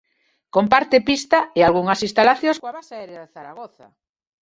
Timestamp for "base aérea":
2.77-3.21